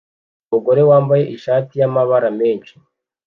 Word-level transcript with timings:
Umugore 0.47 0.81
wambaye 0.89 1.23
ishati 1.35 1.73
y'amabara 1.79 2.29
menshi 2.39 2.73